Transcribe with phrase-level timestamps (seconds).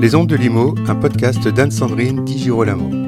[0.00, 3.07] Les Ondes de Limo, un podcast d'Anne-Sandrine Di Girolamo.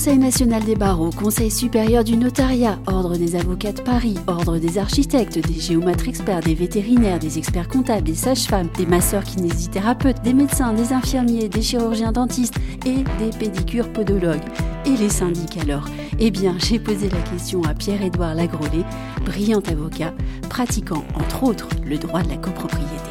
[0.00, 4.78] Conseil national des barreaux, Conseil supérieur du notariat, Ordre des avocats de Paris, Ordre des
[4.78, 10.32] architectes, des géomètres experts, des vétérinaires, des experts comptables, des sages-femmes, des masseurs kinésithérapeutes, des
[10.32, 12.54] médecins, des infirmiers, des chirurgiens dentistes
[12.86, 14.40] et des pédicures podologues.
[14.86, 15.84] Et les syndics alors?
[16.18, 18.86] Eh bien, j'ai posé la question à Pierre-Édouard Lagrolet,
[19.26, 20.14] brillant avocat,
[20.48, 23.09] pratiquant entre autres le droit de la copropriété.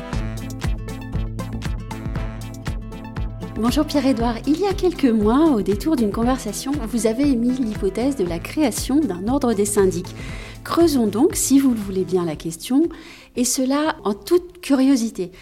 [3.61, 4.37] Bonjour Pierre-Édouard.
[4.47, 8.39] Il y a quelques mois, au détour d'une conversation, vous avez émis l'hypothèse de la
[8.39, 10.15] création d'un ordre des syndics.
[10.63, 12.87] Creusons donc, si vous le voulez bien, la question,
[13.35, 15.33] et cela en toute curiosité.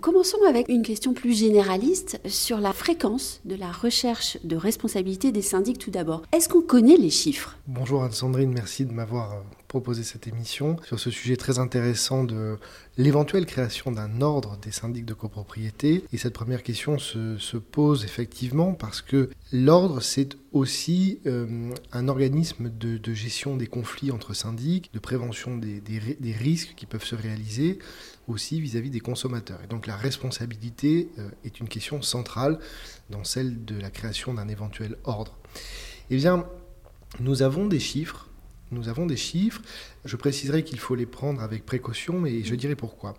[0.00, 5.40] Commençons avec une question plus généraliste sur la fréquence de la recherche de responsabilité des
[5.40, 6.22] syndics tout d'abord.
[6.32, 7.56] Est-ce qu'on connaît les chiffres?
[7.68, 12.58] Bonjour Anne-Sandrine, merci de m'avoir proposé cette émission sur ce sujet très intéressant de
[12.98, 16.04] l'éventuelle création d'un ordre des syndics de copropriété.
[16.12, 22.68] Et cette première question se, pose effectivement parce que l'ordre, c'est aussi euh, un organisme
[22.68, 27.78] de, gestion des conflits entre syndics, de prévention des, des risques qui peuvent se réaliser
[28.26, 29.60] aussi vis-à-vis des consommateurs.
[29.62, 32.58] Et donc la responsabilité euh, est une question centrale
[33.08, 35.36] dans celle de la création d'un éventuel ordre.
[36.10, 36.44] Eh bien,
[37.20, 38.29] nous avons des chiffres.
[38.70, 39.62] Nous avons des chiffres.
[40.04, 43.14] Je préciserai qu'il faut les prendre avec précaution, mais je dirai pourquoi.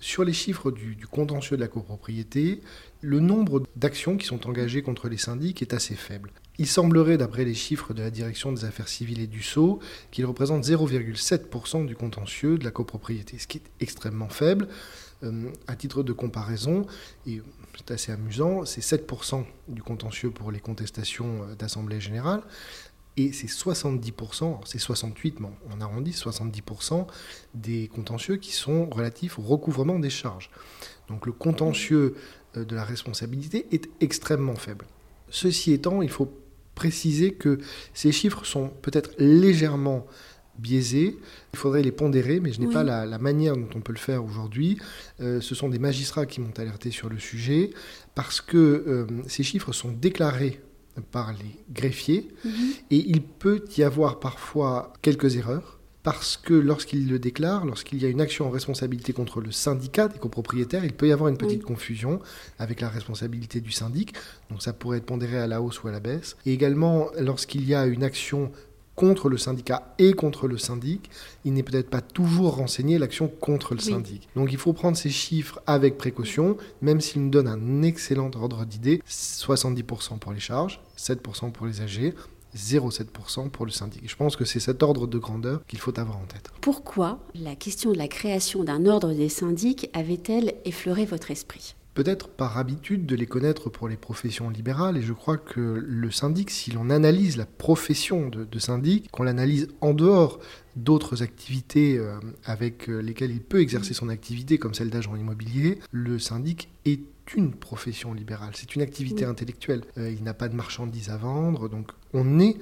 [0.00, 2.60] Sur les chiffres du, contentieux de la copropriété,
[3.00, 6.30] le nombre d'actions qui sont engagées contre les syndics est assez faible.
[6.58, 10.24] Il semblerait, d'après les chiffres de la Direction des affaires civiles et du Sceau, qu'il
[10.26, 14.68] représente 0,7% du contentieux de la copropriété, ce qui est extrêmement faible.
[15.24, 16.86] Euh, à titre de comparaison,
[17.26, 17.42] et
[17.76, 22.42] c'est assez amusant, c'est 7% du contentieux pour les contestations euh, d'Assemblée générale,
[23.18, 27.06] et c'est 70%, c'est 68, mais on arrondit, 70%
[27.54, 30.50] des contentieux qui sont relatifs au recouvrement des charges.
[31.08, 32.14] Donc le contentieux
[32.56, 34.86] euh, de la responsabilité est extrêmement faible.
[35.30, 36.32] Ceci étant, il faut
[36.74, 37.58] préciser que
[37.92, 40.06] ces chiffres sont peut-être légèrement
[40.58, 41.18] biaisés.
[41.52, 44.24] Il faudrait les pondérer, mais je n'ai pas la, manière dont on peut le faire
[44.24, 44.78] aujourd'hui.
[45.20, 47.70] Euh, ce sont des magistrats qui m'ont alerté sur le sujet,
[48.14, 50.60] parce que euh, ces chiffres sont déclarés
[51.00, 52.52] par les greffiers, mhm.
[52.90, 58.06] et il peut y avoir parfois quelques erreurs parce que lorsqu'il le déclare, lorsqu'il y
[58.06, 61.36] a une action en responsabilité contre le syndicat des copropriétaires, il peut y avoir une
[61.36, 62.20] petite confusion
[62.58, 64.14] avec la responsabilité du syndic.
[64.48, 66.36] Donc ça pourrait être pondéré à la hausse ou à la baisse.
[66.46, 68.50] Et également, lorsqu'il y a une action
[68.98, 71.08] contre le syndicat et contre le syndic,
[71.44, 74.28] il n'est peut-être pas toujours renseigné l'action contre le syndic.
[74.34, 78.64] Donc il faut prendre ces chiffres avec précaution, même s'ils nous donnent un excellent ordre
[78.64, 82.12] d'idée, 70% pour les charges, 7% pour les AG,
[82.56, 84.02] 0,7% pour le syndic.
[84.10, 86.50] Je pense que c'est cet ordre de grandeur qu'il faut avoir en tête.
[86.60, 91.76] Pourquoi la question de la création d'un ordre des syndics avait-elle effleuré votre esprit?
[91.98, 96.10] Peut-être par habitude de les connaître pour les professions libérales, et je crois que le
[96.12, 100.38] syndic, si l'on analyse la profession de, syndic, qu'on l'analyse en dehors
[100.76, 105.80] d'autres activités euh, avec euh, lesquelles il peut exercer son activité, comme celle d'agent immobilier,
[105.90, 107.00] le syndic est
[107.34, 109.82] une profession libérale, c'est une activité intellectuelle.
[109.96, 112.58] Euh, il n'a pas de marchandises à vendre, donc on est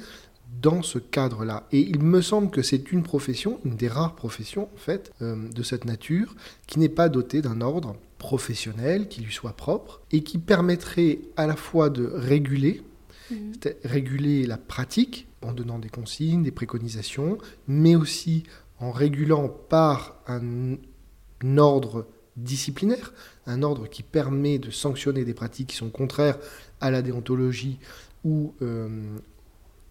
[0.62, 1.66] dans ce cadre-là.
[1.72, 5.36] Et il me semble que c'est une profession, une des rares professions en fait, euh,
[5.50, 6.34] de cette nature,
[6.66, 11.47] qui n'est pas dotée d'un ordre professionnel qui lui soit propre et qui permettrait à
[11.47, 12.82] la fois de réguler,
[13.31, 13.53] mhm.
[13.84, 17.38] réguler la pratique en donnant des consignes, des préconisations,
[17.69, 18.44] mais aussi
[18.81, 20.76] en régulant par un
[21.56, 22.06] ordre
[22.37, 23.12] disciplinaire,
[23.47, 26.38] un ordre qui permet de sanctionner des pratiques qui sont contraires
[26.81, 27.78] à la déontologie
[28.25, 29.16] ou euh,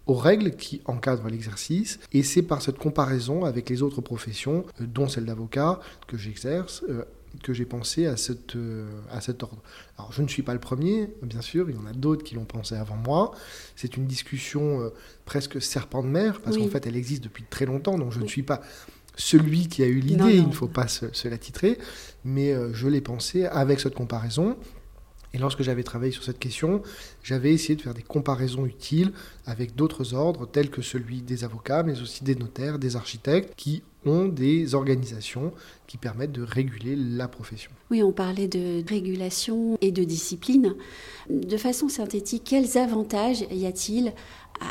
[0.06, 1.98] aux règles qui encadrent l'exercice.
[2.12, 6.84] Et c'est par cette comparaison avec les autres professions, euh, dont celle d'avocat, que j'exerce,
[6.88, 7.04] euh,
[7.42, 8.56] que j'ai pensé à, cette,
[9.10, 9.62] à cet ordre.
[9.98, 12.34] Alors je ne suis pas le premier, bien sûr, il y en a d'autres qui
[12.34, 13.32] l'ont pensé avant moi.
[13.74, 14.90] C'est une discussion
[15.24, 18.26] presque serpent de mer, parce qu'en fait elle existe depuis très longtemps, donc je ne
[18.26, 18.60] suis pas
[19.16, 21.78] celui qui a eu l'idée, il ne faut pas se, la titrer,
[22.24, 24.56] mais euh, je l'ai pensé avec cette comparaison.
[25.32, 26.82] Et lorsque j'avais travaillé sur cette question,
[27.22, 29.12] j'avais essayé de faire des comparaisons utiles
[29.44, 33.82] avec d'autres ordres, tels que celui des avocats, mais aussi des notaires, des architectes, qui
[34.06, 35.52] ont des organisations
[35.86, 37.70] qui permettent de réguler la profession.
[37.90, 40.74] Oui, on parlait de régulation et de discipline.
[41.30, 44.12] De façon synthétique, quels avantages y a-t-il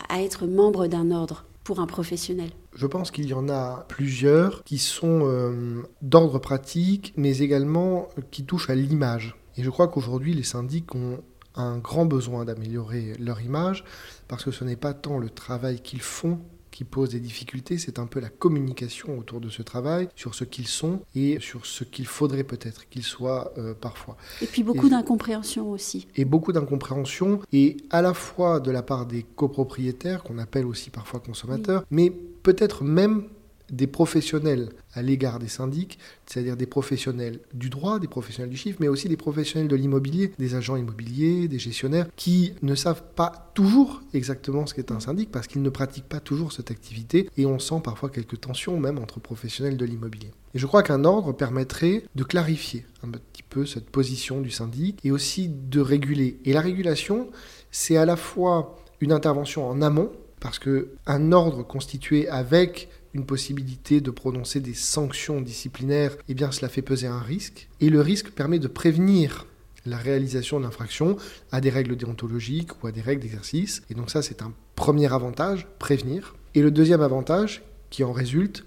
[0.09, 2.49] à être membre d'un ordre pour un professionnel?
[2.75, 8.45] Je pense qu'il y en a plusieurs qui sont euh, d'ordre pratique, mais également qui
[8.45, 9.35] touchent à l'image.
[9.57, 11.19] Et je crois qu'aujourd'hui, les syndics ont
[11.55, 13.85] un grand besoin d'améliorer leur image,
[14.27, 16.39] parce que ce n'est pas tant le travail qu'ils font
[16.75, 20.43] qui pose des difficultés, c'est un peu la communication autour de ce travail, sur ce
[20.43, 24.17] qu'ils sont et sur ce qu'il faudrait peut-être qu'ils soient euh, parfois.
[24.41, 26.05] Et puis beaucoup d'incompréhension aussi.
[26.17, 30.89] Et beaucoup d'incompréhension, et à la fois de la part des copropriétaires, qu'on appelle aussi
[30.89, 32.11] parfois consommateurs, mais
[32.43, 33.23] peut-être même
[33.71, 38.77] des professionnels à l'égard des syndics, c'est-à-dire des professionnels du droit, des professionnels du chiffre,
[38.79, 43.51] mais aussi des professionnels de l'immobilier, des agents immobiliers, des gestionnaires, qui ne savent pas
[43.53, 47.45] toujours exactement ce qu'est un syndic parce qu'ils ne pratiquent pas toujours cette activité et
[47.45, 50.31] on sent parfois quelques tensions même entre professionnels de l'immobilier.
[50.53, 54.99] Et je crois qu'un ordre permettrait de clarifier un petit peu cette position du syndic
[55.03, 56.39] et aussi de réguler.
[56.45, 57.29] Et la régulation,
[57.71, 64.01] c'est à la fois une intervention en amont, parce qu'un ordre constitué avec une possibilité
[64.01, 67.69] de prononcer des sanctions disciplinaires, eh bien cela fait peser un risque.
[67.79, 69.47] Et le risque permet de prévenir
[69.85, 71.15] la réalisation de l'infraction
[71.51, 73.83] à des règles déontologiques ou à des règles d'exercice.
[73.89, 76.35] Et donc ça, c'est un premier avantage, prévenir.
[76.55, 78.65] Et le deuxième avantage qui en résulte,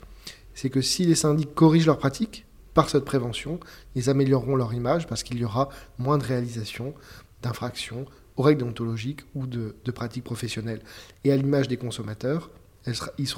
[0.55, 3.61] c'est que si les syndics corrigent leurs pratiques, par cette prévention,
[3.97, 5.69] ils amélioreront leur image parce qu'il y aura
[5.99, 6.95] moins de réalisation
[7.43, 8.07] d'infractions
[8.37, 10.83] aux règles déontologiques ou de pratiques professionnelles.
[11.25, 12.51] Et à l'image des consommateurs,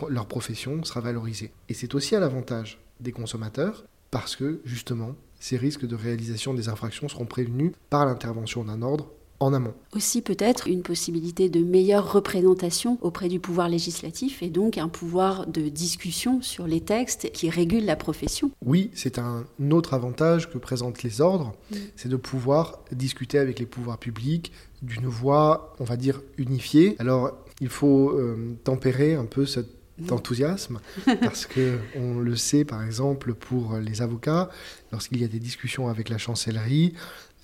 [0.09, 1.53] leur profession sera valorisée.
[1.69, 6.69] Et c'est aussi à l'avantage des consommateurs parce que justement, ces risques de réalisation des
[6.69, 9.09] infractions seront prévenus par l'intervention d'un ordre
[9.41, 9.73] en amont.
[9.95, 15.47] Aussi peut-être une possibilité de meilleure représentation auprès du pouvoir législatif et donc un pouvoir
[15.47, 18.51] de discussion sur les textes qui régulent la profession.
[18.63, 21.77] Oui, c'est un autre avantage que présentent les ordres, mm.
[21.97, 24.53] c'est de pouvoir discuter avec les pouvoirs publics
[24.83, 26.97] d'une voix, on va dire, unifiée.
[26.99, 29.67] Alors, il faut euh, tempérer un peu cet
[30.11, 30.81] enthousiasme
[31.21, 34.49] parce que on le sait par exemple pour les avocats
[34.93, 36.95] lorsqu'il y a des discussions avec la chancellerie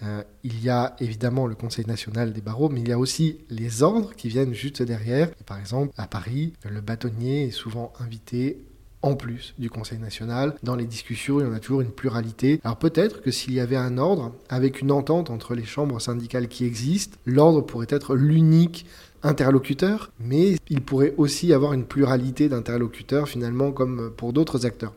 [0.03, 3.39] euh, il y a évidemment le Conseil national des barreaux, mais il y a aussi
[3.49, 5.31] les ordres qui viennent juste derrière.
[5.47, 8.59] par exemple, à Paris, le bâtonnier est souvent invité
[9.03, 10.55] en plus du Conseil national.
[10.63, 12.61] Dans les discussions, il y en a toujours une pluralité.
[12.65, 16.49] Alors peut-être que s'il y avait un ordre avec une entente entre les chambres syndicales
[16.49, 18.87] qui existent, l'ordre pourrait être l'unique
[19.27, 24.93] interlocuteur, mais il pourrait aussi avoir une pluralité d'interlocuteurs finalement comme pour d'autres acteurs.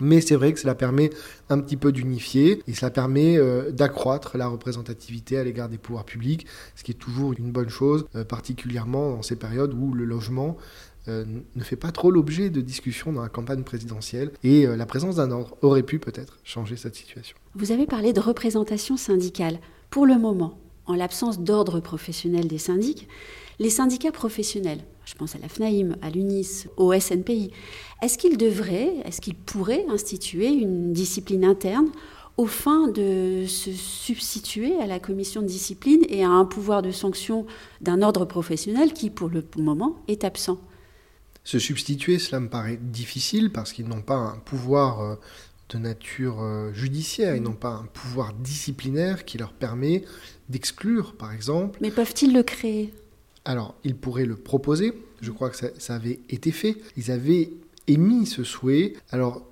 [0.00, 1.10] Mais c'est vrai que cela permet
[1.50, 6.04] un petit peu d'unifier et cela permet euh, d'accroître la représentativité à l'égard des pouvoirs
[6.04, 10.04] publics, ce qui est toujours une bonne chose, euh, particulièrement dans ces périodes où le
[10.04, 10.56] logement
[11.06, 11.24] euh,
[11.54, 15.30] ne fait pas trop l'objet de discussions dans la campagne présidentielle et la présence d'un
[15.30, 17.36] ordre aurait pu peut-être changer cette situation.
[17.54, 19.58] Vous avez parlé de représentation syndicale.
[19.90, 23.06] Pour le moment, en l'absence d'ordre professionnel des syndics,
[23.58, 27.50] les syndicats professionnels, je pense à la FNAIM, à l'UNIS, au SNPI,
[28.02, 31.90] est-ce qu'ils devraient, est-ce qu'ils pourraient instituer une discipline interne
[32.36, 36.90] au fin de se substituer à la commission de discipline et à un pouvoir de
[36.90, 37.46] sanction
[37.80, 40.58] d'un ordre professionnel qui, pour le moment, est absent?
[41.44, 45.14] Se substituer, cela me paraît difficile parce qu'ils n'ont pas un pouvoir euh,
[45.68, 50.04] de nature euh, judiciaire, ils n'ont pas un pouvoir disciplinaire qui leur permet
[50.48, 51.78] d'exclure, par exemple.
[51.82, 52.92] Mais peuvent-ils le créer?
[53.44, 54.92] Alors, ils pourraient le proposer.
[55.20, 56.76] Je crois que ça, avait été fait.
[56.96, 57.50] Ils avaient
[57.86, 58.94] émis ce souhait.
[59.10, 59.42] Alors,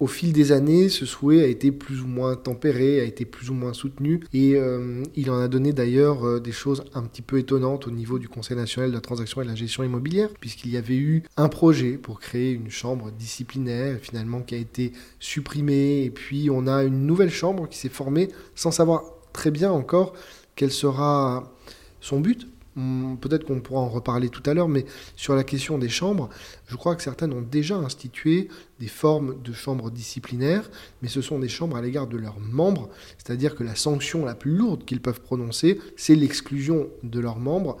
[0.00, 3.48] au fil des années, ce souhait a été plus ou moins tempéré, a été plus
[3.48, 7.22] ou moins soutenu, et euh, il en a donné d'ailleurs euh, des choses un petit
[7.22, 10.30] peu étonnantes au niveau du Conseil national de la transaction et de la gestion immobilière,
[10.40, 14.92] puisqu'il y avait eu un projet pour créer une chambre disciplinaire, finalement qui a été
[15.20, 19.70] supprimé, et puis on a une nouvelle chambre qui s'est formée sans savoir très bien
[19.70, 20.12] encore
[20.56, 21.54] quel sera
[22.00, 24.84] son but, peut-être qu'on pourra en reparler tout à l'heure, mais
[25.16, 26.28] sur la question des chambres,
[26.66, 28.48] je crois que certaines ont déjà institué
[28.80, 30.68] des formes de chambres disciplinaires,
[31.00, 34.34] mais ce sont des chambres à l'égard de leurs membres, c'est-à-dire que la sanction la
[34.34, 37.78] plus lourde qu'ils peuvent prononcer, c'est l'exclusion de leurs membres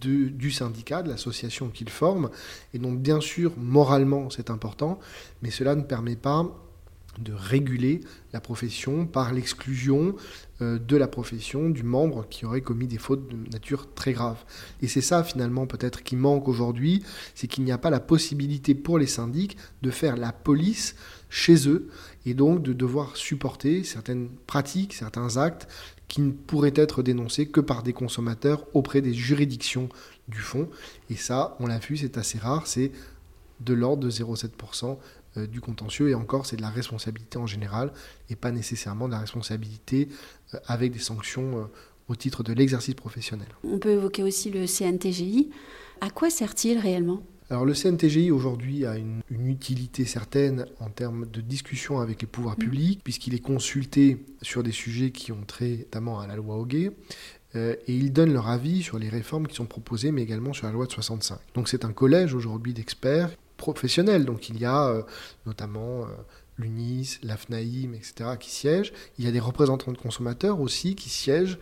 [0.00, 2.30] du syndicat, de l'association qu'ils forment.
[2.74, 4.98] Et donc bien sûr, moralement, c'est important,
[5.42, 6.50] mais cela ne permet pas
[7.18, 8.00] de réguler
[8.32, 10.16] la profession par l'exclusion
[10.60, 14.38] euh, de la profession du membre qui aurait commis des fautes de nature très grave.
[14.80, 17.02] Et c'est ça finalement peut-être qui manque aujourd'hui,
[17.34, 20.96] c'est qu'il n'y a pas la possibilité pour les syndics de faire la police
[21.28, 21.88] chez eux
[22.24, 25.68] et donc de devoir supporter certaines pratiques, certains actes
[26.08, 29.88] qui ne pourraient être dénoncés que par des consommateurs auprès des juridictions
[30.28, 30.68] du fond.
[31.08, 32.92] Et ça, on l'a vu, c'est assez rare, c'est
[33.60, 34.98] de l'ordre de 0,7%
[35.38, 37.92] euh, du contentieux, et encore, c'est de la responsabilité en général,
[38.28, 40.08] et pas nécessairement de la responsabilité
[40.52, 41.64] euh, avec des sanctions euh,
[42.08, 43.48] au titre de l'exercice professionnel.
[43.64, 45.48] On peut évoquer aussi le CNTGI.
[46.02, 47.22] À quoi sert-il réellement?
[47.48, 52.56] Alors le CNTGI aujourd'hui a une, utilité certaine en termes de discussion avec les pouvoirs
[52.56, 52.64] mmh.
[52.64, 56.92] publics, puisqu'il est consulté sur des sujets qui ont trait notamment à la loi Hoguet,
[57.54, 60.72] et ils donnent leur avis sur les réformes qui sont proposées, mais également sur la
[60.72, 61.38] loi de 65.
[61.54, 63.30] Donc c'est un collège aujourd'hui d'experts
[63.70, 64.24] professionnels.
[64.24, 65.04] Donc il y a
[65.46, 66.06] notamment
[66.58, 68.92] l'UNIS, l'AFNAIM, etc., qui siègent.
[69.18, 71.58] Il y a des représentants de consommateurs aussi qui siègent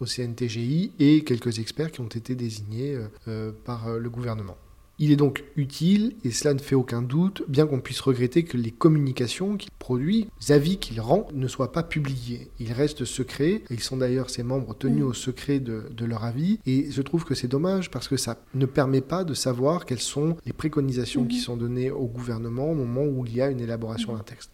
[0.00, 4.56] au CNTGI et quelques experts qui ont été désignés euh, euh, par euh, le gouvernement.
[4.98, 8.56] Il est donc utile, et cela ne fait aucun doute, bien qu'on puisse regretter que
[8.56, 12.50] les communications qu'il produit, les avis qu'il rend, ne soient pas publiés.
[12.60, 16.60] Ils restent secrets, ils sont d'ailleurs ses membres tenus au secret de, de, leur avis,
[16.66, 19.98] et je trouve que c'est dommage parce que ça ne permet pas de savoir quelles
[19.98, 23.60] sont les préconisations qui sont données au gouvernement au moment où il y a une
[23.60, 24.50] élaboration d'un texte.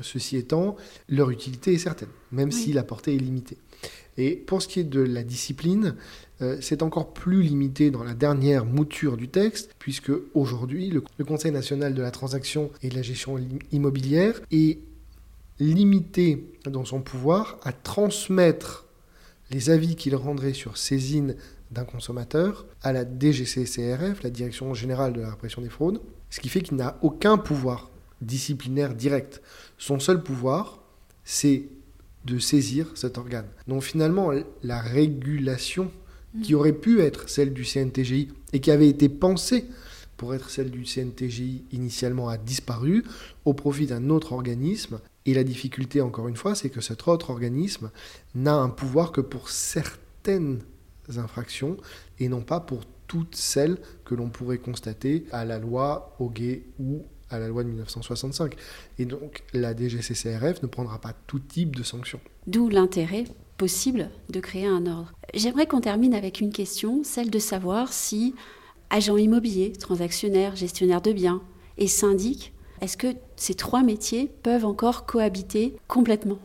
[0.00, 0.76] ceci étant,
[1.08, 3.58] leur utilité est certaine, même si la portée est limitée.
[4.18, 5.94] Et pour ce qui est de la discipline,
[6.42, 11.52] euh, c'est encore plus limité dans la dernière mouture du texte, puisque aujourd'hui, le, Conseil
[11.52, 13.38] national de la transaction et de la gestion
[13.70, 14.80] immobilière est
[15.60, 18.86] limité dans son pouvoir à transmettre
[19.50, 21.36] les avis qu'il rendrait sur saisine
[21.70, 26.48] d'un consommateur à la DGCCRF, la Direction générale de la répression des fraudes, ce qui
[26.48, 29.42] fait qu'il n'a aucun pouvoir disciplinaire direct.
[29.76, 30.82] Son seul pouvoir,
[31.24, 31.68] c'est
[32.24, 33.46] de saisir cet organe.
[33.66, 34.30] Donc finalement,
[34.62, 35.90] la régulation
[36.42, 39.64] qui aurait pu être celle du CNTGI et qui avait été pensée
[40.16, 43.04] pour être celle du CNTGI initialement a disparu
[43.44, 45.00] au profit d'un autre organisme.
[45.26, 47.90] Et la difficulté, encore une fois, c'est que cet autre organisme
[48.34, 50.60] n'a un pouvoir que pour certaines
[51.16, 51.76] infractions
[52.18, 57.04] et non pas pour toutes celles que l'on pourrait constater à la loi Hoguet ou
[57.30, 58.54] à la loi de 1965.
[58.98, 62.20] Et donc la DGCCRF ne prendra pas tout type de sanctions.
[62.46, 63.24] D'où l'intérêt
[63.56, 65.12] possible de créer un ordre.
[65.34, 68.34] J'aimerais qu'on termine avec une question, celle de savoir si
[68.90, 71.42] agent immobilier, transactionnaire, gestionnaire de biens
[71.76, 76.38] et syndic, est-ce que ces trois métiers peuvent encore cohabiter complètement?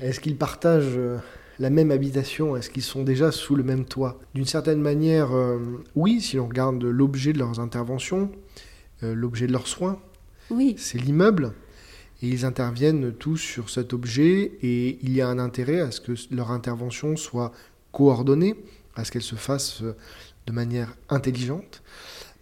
[0.00, 1.18] Est-ce qu'ils partagent euh,
[1.58, 2.56] la même habitation?
[2.56, 4.20] Est-ce qu'ils sont déjà sous le même toit?
[4.34, 5.58] D'une certaine manière, euh,
[5.96, 8.30] oui, si l'on regarde l'objet de leurs interventions,
[9.02, 9.98] euh, l'objet de leurs soins,
[10.76, 11.52] c'est l'immeuble.
[12.22, 16.00] Et ils interviennent tous sur cet objet et il y a un intérêt à ce
[16.00, 17.52] que leur intervention soit
[17.92, 18.56] coordonnée,
[18.96, 19.94] à ce qu'elle se fasse euh,
[20.46, 21.82] de manière intelligente.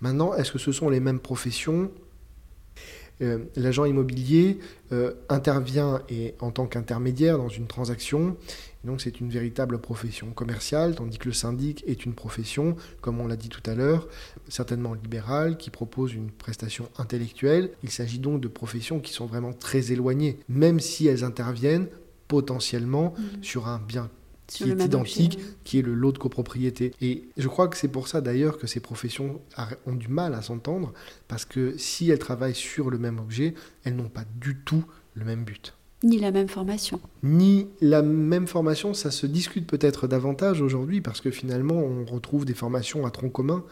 [0.01, 1.91] Maintenant, est-ce que ce sont les mêmes professions
[3.23, 4.59] euh, L'agent immobilier
[4.93, 8.37] euh, intervient et, en tant qu'intermédiaire dans une transaction
[8.87, 13.27] donc c'est une véritable profession commerciale, tandis que le syndic est une profession, comme on
[13.27, 14.09] l'a dit tout à l'heure,
[14.49, 17.71] certainement libérale, qui propose une prestation intellectuelle.
[17.83, 21.89] Il s'agit donc de professions qui sont vraiment très éloignées, même si elles interviennent
[22.29, 23.43] potentiellement mmh.
[23.43, 24.09] sur un bien
[24.47, 26.93] qui est identique, qui est le lot de copropriété.
[27.01, 29.41] Et je crois que c'est pour ça d'ailleurs que ces professions
[29.87, 30.93] ont du mal à s'entendre,
[31.29, 34.85] parce que si elles travaillent sur le même objet, elles n'ont pas du tout
[35.15, 35.75] le même but.
[36.03, 37.01] Ni la même formation.
[37.23, 42.45] Ni la même formation, ça se discute peut-être davantage aujourd'hui parce que finalement on retrouve
[42.45, 43.65] des formations à tronc commun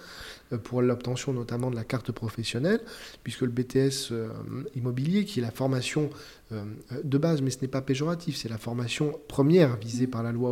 [0.63, 2.81] pour l'obtention notamment de la carte professionnelle,
[3.23, 4.29] puisque le BTS euh,
[4.75, 6.11] immobilier, qui est la formation
[6.53, 6.65] euh,
[7.03, 10.51] de base, mais ce n'est pas péjoratif, c'est la formation première visée par la loi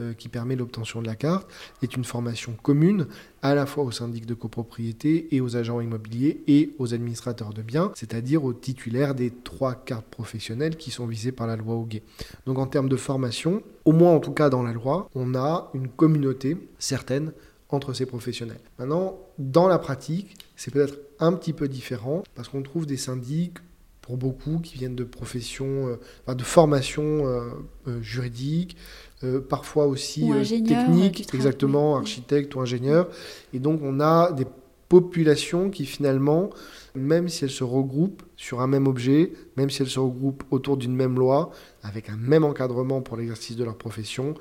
[0.00, 1.46] euh, qui permet l'obtention de la carte
[1.82, 3.06] est une formation commune
[3.42, 7.62] à la fois aux syndics de copropriété et aux agents immobiliers et aux administrateurs de
[7.62, 12.02] biens, c'est-à-dire aux titulaires des trois cartes professionnelles qui sont visées par la loi Hoguet.
[12.46, 15.70] Donc en termes de formation, au moins en tout cas dans la loi, on a
[15.74, 17.32] une communauté certaine
[17.74, 18.60] entre ces professionnels.
[18.78, 23.58] Maintenant, dans la pratique, c'est peut-être un petit peu différent parce qu'on trouve des syndics
[24.00, 25.96] pour beaucoup qui viennent de professions,
[26.28, 28.76] euh, de formations euh, juridiques,
[29.22, 30.28] euh, parfois aussi
[30.66, 33.08] techniques, exactement, architectes ou ingénieurs.
[33.54, 34.46] Et donc on a des
[34.92, 36.50] populations qui finalement,
[36.94, 40.76] même si elles se regroupent sur un même objet, même si elles se regroupent autour
[40.76, 41.50] d'une même loi,
[41.82, 44.34] avec un même encadrement pour l'exercice de leur profession,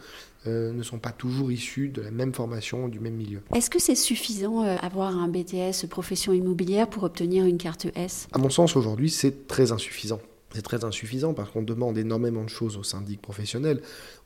[0.48, 3.40] euh, ne sont pas toujours issues de la même formation, du même milieu.
[3.56, 8.28] Est-ce que c'est suffisant avoir un BTS profession immobilière pour obtenir une carte S?
[8.34, 10.20] À mon sens, aujourd'hui, c'est très insuffisant.
[10.54, 13.82] C'est très insuffisant parce qu'on demande énormément de choses au syndic professionnel.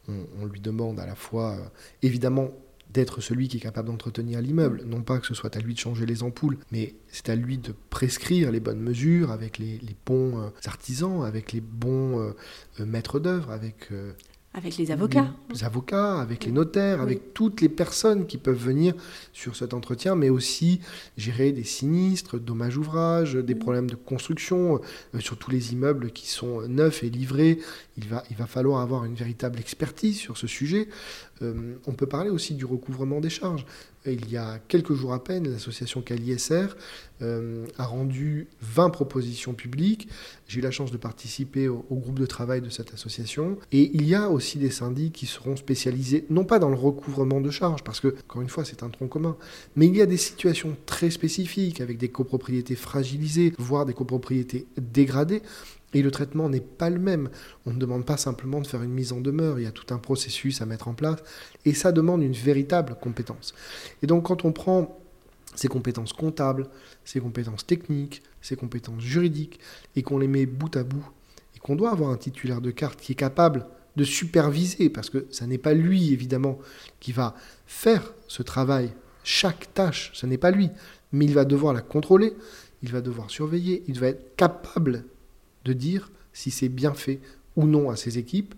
[0.08, 1.66] On, lui demande à la fois, euh,
[2.02, 2.50] évidemment,
[2.96, 4.84] d'être celui qui est capable d'entretenir l'immeuble.
[4.86, 7.58] Non pas que ce soit à lui de changer les ampoules, mais c'est à lui
[7.58, 12.20] de prescrire les bonnes mesures avec les, bons euh, artisans, avec les bons
[12.80, 13.90] euh, maîtres d'œuvre, avec
[14.56, 15.28] avec les avocats.
[15.54, 18.94] Les avocats, avec les notaires, avec toutes les personnes qui peuvent venir
[19.34, 20.80] sur cet entretien, mais aussi
[21.18, 24.80] gérer des sinistres, dommages ouvrages, des problèmes de construction,
[25.14, 27.60] euh, sur tous les immeubles qui sont neufs et livrés.
[27.98, 30.88] Il va, il va falloir avoir une véritable expertise sur ce sujet.
[31.42, 33.66] Euh, on peut parler aussi du recouvrement des charges.
[34.06, 36.68] Il y a quelques jours à peine, l'association CaliSR
[37.22, 40.10] euh, a rendu 20 propositions publiques.
[40.48, 43.58] J'ai eu la chance de participer au, groupe de travail de cette association.
[43.72, 47.40] Et il y a aussi des syndics qui seront spécialisés, non pas dans le recouvrement
[47.40, 49.38] de charges, parce que, encore une fois, c'est un tronc commun,
[49.76, 54.68] mais il y a des situations très spécifiques avec des copropriétés fragilisées, voire des copropriétés
[54.78, 55.42] dégradées.
[55.94, 57.30] Et le traitement n'est pas le même.
[57.66, 59.94] On ne demande pas simplement de faire une mise en demeure, il y a tout
[59.94, 61.20] un processus à mettre en place,
[61.64, 63.54] et ça demande une véritable compétence.
[64.04, 65.00] Et donc quand on prend
[65.56, 66.68] ses compétences comptables,
[67.04, 69.60] ses compétences techniques, ses compétences juridiques,
[69.96, 71.06] et qu'on les met bout à bout,
[71.56, 75.26] et qu'on doit avoir un titulaire de carte qui est capable de superviser, parce que
[75.30, 76.60] ce n'est pas lui, évidemment,
[77.00, 77.36] qui va
[77.66, 78.92] faire ce travail,
[79.24, 80.70] chaque tâche, ce n'est pas lui,
[81.12, 82.34] mais il va devoir la contrôler,
[82.84, 85.06] il va devoir surveiller, il va être capable
[85.64, 87.20] de dire si c'est bien fait
[87.56, 88.54] ou non à ses équipes.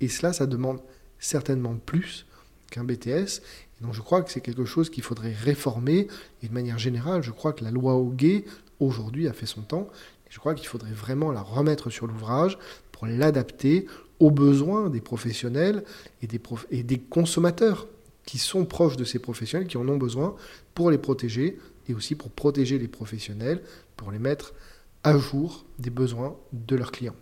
[0.00, 0.80] Et cela, ça demande
[1.18, 2.26] certainement plus
[2.70, 3.40] qu'un BTS.
[3.80, 6.08] Et donc je crois que c'est quelque chose qu'il faudrait réformer.
[6.42, 8.44] Et de manière générale, je crois que la loi Hoguet,
[8.80, 9.88] aujourd'hui, a fait son temps.
[10.26, 12.58] Et je crois qu'il faudrait vraiment la remettre sur l'ouvrage
[12.92, 13.86] pour l'adapter
[14.20, 15.84] aux besoins des professionnels
[16.22, 17.88] et des consommateurs
[18.24, 20.34] qui sont proches de ces professionnels, qui en ont besoin
[20.74, 23.62] pour les protéger et aussi pour protéger les professionnels,
[23.96, 24.54] pour les mettre
[25.02, 27.16] à jour des besoins de leurs clients.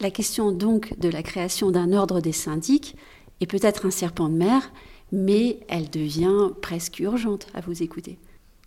[0.00, 2.96] La question donc de la création d'un ordre des syndics
[3.44, 4.72] est peut-être un serpent de mer,
[5.12, 8.18] mais elle devient presque urgente à vous écouter.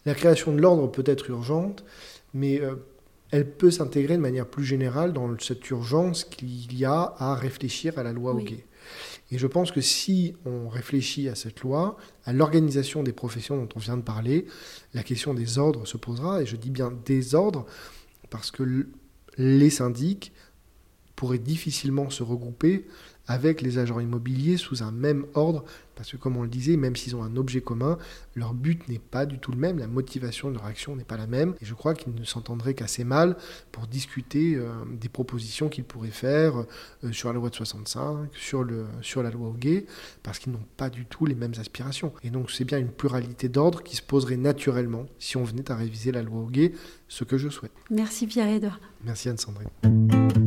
[0.06, 1.84] La création de l'ordre peut être urgente,
[2.34, 2.76] mais euh,
[3.32, 7.98] elle peut s'intégrer de manière plus générale dans cette urgence qu'il y a à réfléchir
[7.98, 8.64] à la loi oui.
[9.32, 13.68] Et je pense que si on réfléchit à cette loi, à l'organisation des professions dont
[13.76, 14.46] on vient de parler,
[14.94, 17.66] la question des ordres se posera, et je dis bien des ordres,
[18.30, 18.88] parce que
[19.38, 20.32] les syndics
[21.18, 22.88] pourraient difficilement se regrouper
[23.28, 25.64] avec les agents immobiliers sous un même ordre,
[25.96, 27.98] parce que comme on le disait, même s'ils ont un objet commun,
[28.36, 31.18] leur but n'est pas du tout le même, la motivation de leur action n'est pas
[31.18, 33.36] la même, et je crois qu'ils ne s'entendraient qu'assez mal
[33.72, 36.66] pour discuter euh, des propositions qu'ils pourraient faire
[37.04, 39.86] euh, sur la loi de 65, sur, le, sur la loi Hoguet,
[40.24, 42.14] parce qu'ils n'ont pas du tout les mêmes aspirations.
[42.24, 45.76] Et donc c'est bien une pluralité d'ordres qui se poserait naturellement si on venait à
[45.76, 46.74] réviser la loi Hoguet,
[47.08, 47.74] ce que je souhaite.
[47.90, 48.80] Merci Pierre-Edouard.
[49.04, 50.47] Merci Anne-Sandrine.